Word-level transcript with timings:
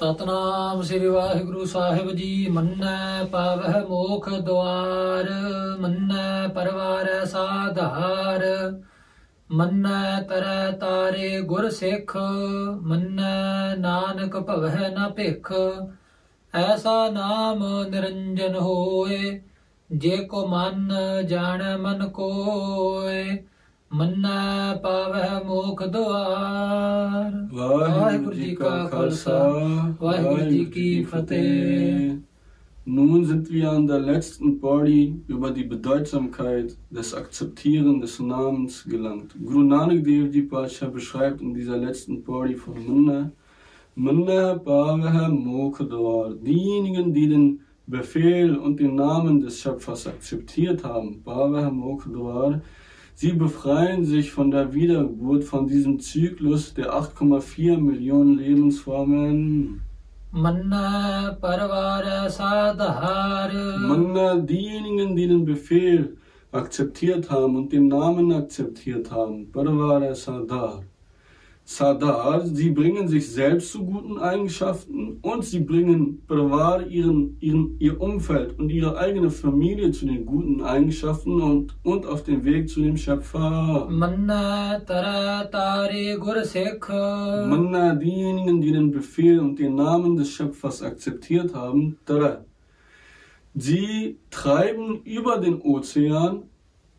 ਸਤਨਾਮ 0.00 0.82
ਸ੍ਰੀ 0.82 1.06
ਵਾਹਿਗੁਰੂ 1.06 1.64
ਸਾਹਿਬ 1.64 2.10
ਜੀ, 2.10 2.46
ਮੰਨੈ 2.48 3.24
ਪਾਵਹਿ 3.24 3.80
ਮੋਖ 3.88 4.28
ਦੁਆਰ, 4.28 5.28
ਮੰਨੈ 5.80 6.48
ਪਰਵਾਰੈ 6.48 7.24
ਸਾਧਾਰ, 7.24 8.44
ਮੰਨੈ 9.50 10.22
ਤਰੈ 10.22 10.70
ਤਾਰੇ 10.70 11.40
ਗੁਰ 11.40 11.68
ਸਿੱਖ, 11.70 12.16
ਮੰਨੈ 12.82 13.76
ਨਾਨਕ 13.76 14.36
ਭਵਹਿ 14.36 14.90
ਨ 14.90 15.08
ਭਿਖ, 15.08 15.52
ਐਸਾ 16.54 17.10
ਨਾਮ 17.10 17.64
ਨਿਰੰਜਨ 17.90 18.56
ਹੋਏ, 18.56 19.40
ਜੇ 19.90 20.16
ਕੋ 20.16 20.46
ਮਨ 20.46 20.88
ਜਾਣੈ 21.26 21.76
ਮਨ 21.76 22.08
ਕੋਏ। 22.08 23.24
ਮੰਨੈ 23.93 24.75
ਪਾਵਹਿ 24.83 25.43
ਮੋਖ 25.45 25.83
ਦੁਆਰ 25.83 27.31
ਵਾਹਿਗੁਰੂ 27.53 28.33
ਜੀ 28.33 28.55
ਕਾ 28.55 28.87
ਖਾਲਸਾ 28.91 29.39
ਵਾਹਿਗੁਰੂ 30.01 30.49
ਜੀ 30.49 30.63
ਕੀ 30.65 31.03
ਫਤਿਹ 31.03 32.17
Nun 32.87 33.25
sind 33.25 33.49
wir 33.51 33.71
an 33.71 33.87
der 33.87 33.97
letzten 33.97 34.59
Body 34.59 35.19
über 35.27 35.49
die 35.49 35.63
Bedeutsamkeit 35.63 36.77
des 36.91 37.15
Akzeptieren 37.15 37.99
des 37.99 38.19
Namens 38.19 38.83
gelangt. 38.83 39.33
Guru 39.43 39.63
Nanak 39.63 40.03
Dev 40.03 40.31
Ji 40.31 40.43
Pasha 40.43 40.87
beschreibt 40.87 41.41
in 41.41 41.55
dieser 41.55 41.77
letzten 41.77 42.21
Body 42.21 42.53
von 42.53 42.75
Munna, 42.85 43.31
Munna 43.95 44.53
Bhavaha 44.53 45.29
Mokhdwar, 45.29 46.35
diejenigen, 46.35 47.11
die 47.11 47.27
den 47.27 47.59
Befehl 47.87 48.55
und 48.55 48.79
den 48.79 48.93
Namen 48.93 49.39
des 49.39 49.59
Schöpfers 49.61 50.05
akzeptiert 50.05 50.83
haben, 50.83 51.23
Bhavaha 51.23 51.71
Mokhdwar, 51.71 52.61
Sie 53.20 53.34
befreien 53.34 54.02
sich 54.06 54.32
von 54.32 54.50
der 54.50 54.72
Wiedergeburt, 54.72 55.44
von 55.44 55.66
diesem 55.66 56.00
Zyklus 56.00 56.72
der 56.72 56.94
8,4 56.94 57.76
Millionen 57.76 58.38
Lebensformen. 58.38 59.82
Manna 60.30 61.36
Manna, 63.86 64.36
diejenigen, 64.36 65.14
die 65.14 65.26
den 65.26 65.44
Befehl 65.44 66.16
akzeptiert 66.50 67.30
haben 67.30 67.56
und 67.56 67.70
den 67.70 67.88
Namen 67.88 68.32
akzeptiert 68.32 69.10
haben. 69.10 69.52
Parvara 69.52 70.14
Sadhar. 70.14 70.82
Sadar, 71.64 72.44
sie 72.46 72.70
bringen 72.70 73.06
sich 73.06 73.30
selbst 73.30 73.70
zu 73.70 73.84
guten 73.84 74.18
Eigenschaften 74.18 75.18
und 75.22 75.44
sie 75.44 75.60
bringen 75.60 76.20
Pawar 76.26 76.86
ihren, 76.86 77.36
ihren, 77.38 77.76
ihr 77.78 78.00
Umfeld 78.00 78.58
und 78.58 78.70
ihre 78.70 78.98
eigene 78.98 79.30
Familie 79.30 79.92
zu 79.92 80.06
den 80.06 80.26
guten 80.26 80.62
Eigenschaften 80.62 81.40
und, 81.40 81.76
und 81.84 82.06
auf 82.06 82.24
den 82.24 82.44
Weg 82.44 82.68
zu 82.68 82.82
dem 82.82 82.96
Schöpfer. 82.96 83.86
Manna, 83.88 84.80
tara, 84.80 85.44
tari, 85.44 86.18
Manna, 87.48 87.94
diejenigen, 87.94 88.60
die 88.60 88.72
den 88.72 88.90
Befehl 88.90 89.38
und 89.38 89.58
den 89.58 89.76
Namen 89.76 90.16
des 90.16 90.30
Schöpfers 90.30 90.82
akzeptiert 90.82 91.54
haben, 91.54 91.98
Tara, 92.04 92.44
sie 93.54 94.18
treiben 94.30 95.02
über 95.04 95.38
den 95.38 95.60
Ozean 95.60 96.42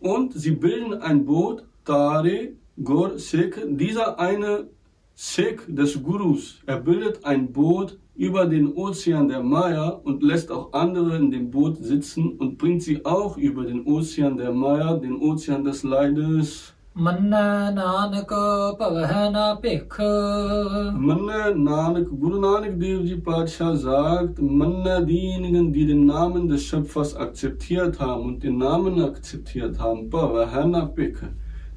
und 0.00 0.32
sie 0.32 0.52
bilden 0.52 0.94
ein 0.94 1.24
Boot, 1.26 1.64
Tare, 1.84 2.54
Gor, 2.83 3.17
Sikh. 3.17 3.55
Dieser 3.67 4.19
eine 4.19 4.67
Sikh 5.15 5.63
des 5.67 6.01
Gurus, 6.01 6.61
er 6.65 6.79
bildet 6.79 7.25
ein 7.25 7.51
Boot 7.51 7.99
über 8.15 8.45
den 8.45 8.73
Ozean 8.73 9.27
der 9.27 9.43
Maya 9.43 9.89
und 9.89 10.23
lässt 10.23 10.49
auch 10.51 10.71
andere 10.73 11.17
in 11.17 11.29
dem 11.31 11.51
Boot 11.51 11.77
sitzen 11.83 12.37
und 12.37 12.57
bringt 12.57 12.83
sie 12.83 13.05
auch 13.05 13.37
über 13.37 13.65
den 13.65 13.85
Ozean 13.85 14.37
der 14.37 14.51
Maya, 14.51 14.95
den 14.95 15.21
Ozean 15.21 15.63
des 15.63 15.83
Leides. 15.83 16.73
ਮੰਨੈ 16.95 17.71
ਨਾਨਕ 17.71 18.31
ਭਵਹਿ 18.79 19.29
ਨ 19.33 19.37
ਭਿਖ 19.61 19.97
Manna 21.07 21.51
Nanak, 21.67 22.07
Guru 22.21 22.39
Nanak 22.45 22.77
Dev 22.81 23.05
Ji 23.09 23.15
Padsha 23.27 23.75
sagt, 23.75 24.41
Manna 24.41 24.99
diejenigen, 25.01 25.71
die 25.71 25.85
den 25.85 26.05
Namen 26.05 26.49
des 26.49 26.63
Schöpfers 26.63 27.15
akzeptiert 27.15 27.99
haben 27.99 28.23
und 28.29 28.43
den 28.43 28.57
Namen 28.57 29.01
akzeptiert 29.01 29.79
haben, 29.79 30.09
Bhavahana 30.09 30.85
Beke. 30.95 31.29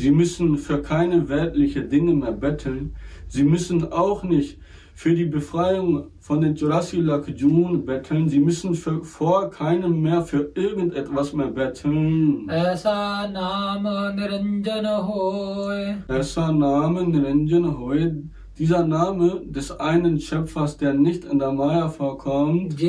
Sie 0.00 0.10
müssen 0.10 0.56
für 0.56 0.80
keine 0.80 1.28
weltliche 1.28 1.82
Dinge 1.82 2.14
mehr 2.14 2.32
betteln. 2.32 2.94
Sie 3.28 3.42
müssen 3.44 3.92
auch 3.92 4.22
nicht 4.22 4.58
für 4.94 5.14
die 5.14 5.26
Befreiung 5.26 6.06
von 6.20 6.40
den 6.40 6.54
Jurasilak 6.54 7.28
Jun 7.28 7.84
betteln. 7.84 8.26
Sie 8.26 8.38
müssen 8.38 8.74
für, 8.74 9.04
vor 9.04 9.50
keinem 9.50 10.00
mehr 10.00 10.22
für 10.22 10.52
irgendetwas 10.54 11.34
mehr 11.34 11.48
betteln. 11.48 12.48
Esa 12.48 13.28
Name 13.28 14.14
Niranjan 14.16 14.86
Hoi. 15.06 15.96
Esa 16.08 16.50
Name 16.50 17.04
Niranjan 17.04 17.78
Hoy. 17.78 18.24
Dieser 18.58 18.86
Name 18.86 19.42
des 19.44 19.70
einen 19.78 20.18
Schöpfers, 20.18 20.78
der 20.78 20.94
nicht 20.94 21.26
in 21.26 21.38
der 21.38 21.52
Maya 21.52 21.90
vorkommt. 21.90 22.80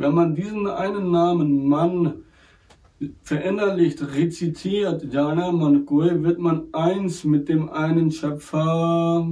Wenn 0.00 0.14
man 0.14 0.34
diesen 0.34 0.66
einen 0.66 1.10
Namen 1.10 1.68
Mann 1.68 2.14
verinnerlicht, 3.22 4.02
rezitiert, 4.14 5.12
Jana 5.12 5.52
Mankoi, 5.52 6.22
wird 6.22 6.38
man 6.38 6.68
eins 6.72 7.24
mit 7.24 7.48
dem 7.48 7.70
einen 7.70 8.10
Schöpfer. 8.10 9.26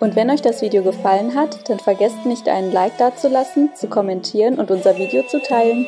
Und 0.00 0.16
wenn 0.16 0.30
euch 0.30 0.42
das 0.42 0.62
Video 0.62 0.82
gefallen 0.82 1.34
hat, 1.34 1.68
dann 1.68 1.78
vergesst 1.78 2.24
nicht 2.26 2.48
einen 2.48 2.72
Like 2.72 2.98
dazulassen, 2.98 3.70
zu 3.74 3.88
kommentieren 3.88 4.58
und 4.58 4.70
unser 4.70 4.96
Video 4.96 5.22
zu 5.28 5.40
teilen. 5.40 5.86